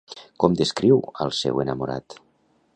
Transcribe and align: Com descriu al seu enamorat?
Com 0.43 0.55
descriu 0.61 0.97
al 1.27 1.33
seu 1.43 1.63
enamorat? 1.67 2.21